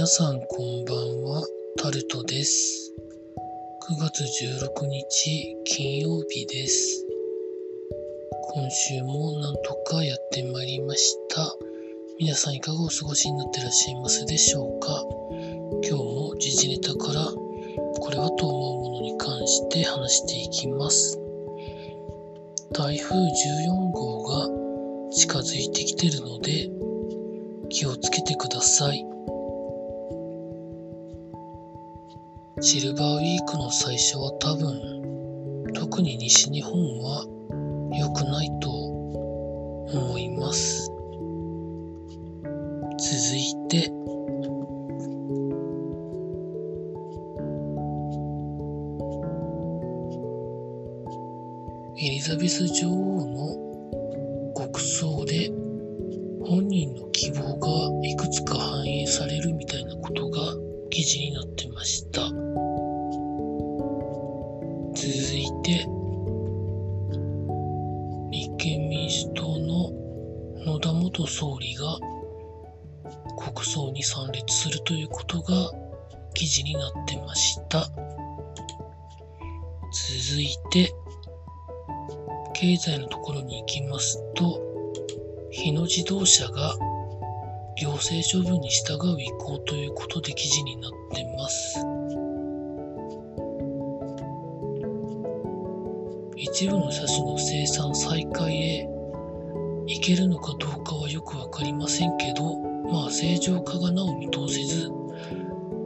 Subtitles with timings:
[0.00, 2.90] 皆さんこんばんは、タルトです。
[3.90, 7.06] 9月16日金曜日です。
[8.54, 11.54] 今週もなんとかやってまいりました。
[12.18, 15.04] 皆さんいかがお過ごしになってらっしゃいますでしょうか？
[15.82, 17.26] 今日も時事ネタから
[18.00, 21.20] これはと思うものに関して話していきます。
[22.72, 23.28] 台風14
[23.92, 24.48] 号が
[25.12, 26.70] 近づいてきてるので
[27.68, 29.04] 気をつけてください。
[32.62, 37.24] シルバーウィークの最初は多分特に西日本は
[37.98, 40.90] 良くないと思います。
[42.98, 43.90] 続いて
[51.96, 55.48] エリザベス女王の国葬で
[56.46, 62.20] 本人の希望がいくつか反映されるみたいなことが記事になってました。
[64.92, 65.86] 続いて、
[68.32, 69.92] 立憲民主党の
[70.66, 71.98] 野田元総理が
[73.38, 75.70] 国葬に参列するということが
[76.34, 77.88] 記事になってました。
[80.28, 80.92] 続いて、
[82.52, 84.60] 経済のところに行きますと、
[85.50, 86.74] 日野自動車が
[87.80, 91.78] 行政処分に従う意向ということで記事になってます。
[96.36, 98.82] 一部の車種の生産再開へ
[99.86, 102.58] 行けるのかどうかはよくわかりませんけど、
[102.92, 104.90] まあ正常化がなお見通せず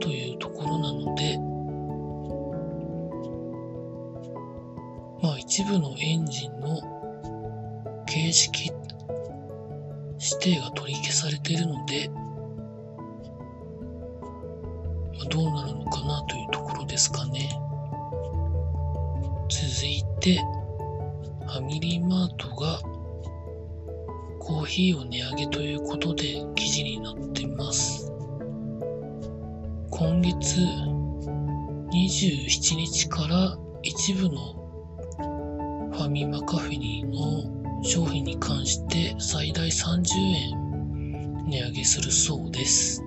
[0.00, 1.36] というところなので、
[5.22, 6.80] まあ一部のエンジンの
[8.06, 8.72] 形式
[10.22, 12.08] 指定が取り消されているので、
[15.18, 17.50] ま、どうなるのかなというところですかね。
[19.48, 20.40] 続いて、
[21.46, 22.80] ファミリーマートが
[24.38, 28.12] コーヒーを値上げということで記事になっています。
[29.90, 30.60] 今月
[31.92, 34.62] 27日から一部の
[35.92, 43.02] ファミマカフェにの商品に関して最大30円値上げするそうです。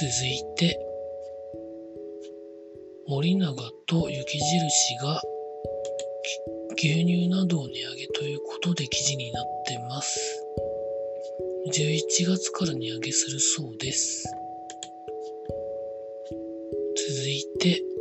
[0.00, 0.78] 続いて、
[3.06, 3.54] 森永
[3.86, 5.22] と雪印が
[6.76, 10.44] 牛乳などを値上げということで記事になってます。
[11.68, 14.24] 11月から値上げするそうです。
[16.96, 17.93] 続いて、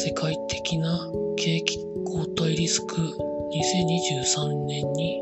[0.00, 5.20] 世界的な景気後退リスク2023年に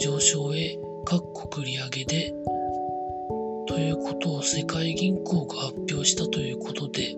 [0.00, 2.34] 上昇へ各国利上げで
[3.66, 7.14] ということを世界銀行が発表したということで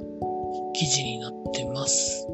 [0.74, 2.26] 記事になってます。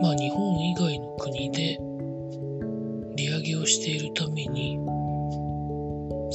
[0.00, 1.78] まあ日本以外の国で
[3.14, 4.78] 利上げをしているために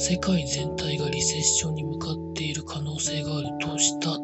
[0.00, 4.17] 世界全体がリセッションに向かっている可能性があるとした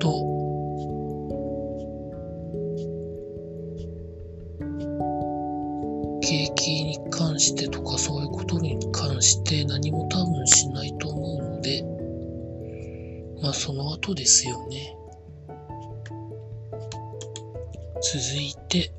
[0.00, 0.40] と。
[6.22, 11.84] 景気に関してとかそういうことに関して何も多分しないと思うので
[13.42, 14.96] まあその後ですよね。
[18.02, 18.92] 続いて。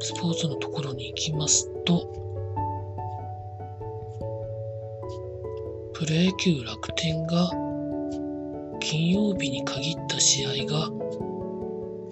[0.00, 2.21] スポーツのところに行きますと
[6.04, 7.48] プロ野球楽天が
[8.80, 10.88] 金曜日に限った試合が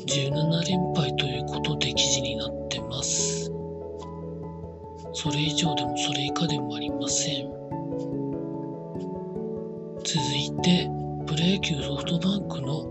[0.07, 3.51] 17連敗ということで記事になってます。
[5.13, 7.51] それ以上でもそれ以下でもありません。
[10.05, 10.89] 続いて、
[11.27, 12.87] プロ野球ソフトバンクの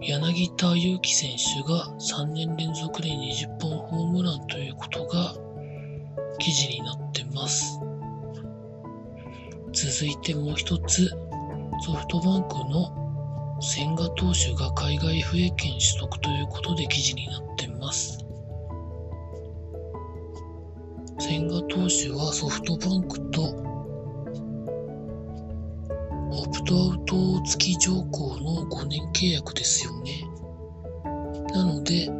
[0.00, 5.34] 柳田悠岐選手が3年連続で20本ホームランということが
[6.38, 7.78] 記事になってます。
[9.94, 11.08] 続いてもう一つ、
[11.86, 18.18] ソフトバンクの千賀投手が海外 FA 権取得ということで記事になってます。
[21.20, 23.42] 千賀投手はソフトバンクと
[26.32, 30.28] オプトアウト付き条項の5年契約ですよね。
[31.52, 32.10] なので、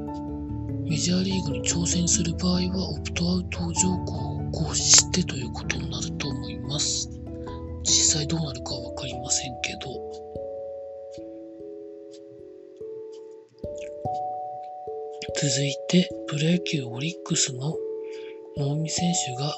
[0.89, 6.14] メジャーリーグに挑戦する場合は、オプトアウト条項を行使してということになると。
[8.15, 9.81] 実際どうなるかはわかりませんけど。
[15.37, 17.77] 続いて、プロ野球オリックスの
[18.57, 19.53] 能見選手が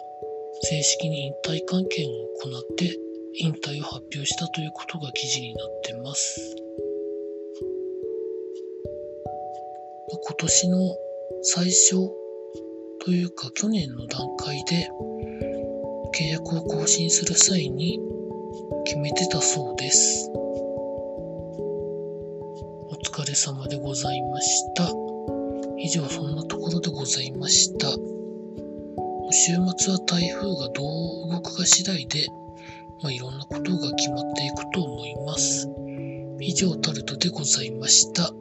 [0.62, 2.98] 正式に引退会見を行って
[3.34, 6.56] 引退を発表したということが記事になってます。
[10.08, 10.96] 今年の
[11.42, 11.90] 最初
[13.04, 14.88] というか去年の段階で
[16.18, 18.00] 契約を更新する際に
[18.84, 20.30] 決めてたそうです。
[22.88, 24.88] お疲れ様でございました。
[25.78, 27.88] 以上そんなところでございました。
[29.30, 32.26] 週末は台風がどう動くか次第で、
[33.02, 35.68] まあ、いろんなことが決まっていくと思います。
[36.40, 38.32] 以上タルトでございました。